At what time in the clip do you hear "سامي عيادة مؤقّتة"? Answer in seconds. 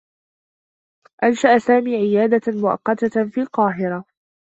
1.57-3.29